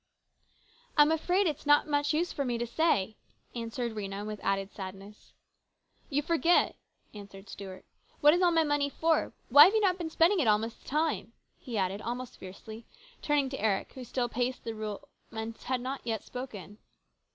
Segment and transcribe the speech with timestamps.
[0.97, 3.17] "I'm afraid it's not much use for me to say,"
[3.53, 5.33] answered Rhena with added sadness."
[6.09, 6.75] You forget,"
[7.13, 7.85] answered Stuart."
[8.19, 9.31] What is all my money for?
[9.49, 12.87] Why have you not been spending it all this time?" he asked almost fiercely,
[13.21, 14.97] turning to Eric, who still paced the room
[15.31, 16.79] and who had not yet spoken.